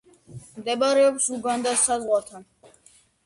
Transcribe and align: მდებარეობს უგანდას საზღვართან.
მდებარეობს 0.59 1.27
უგანდას 1.37 1.85
საზღვართან. 1.91 2.47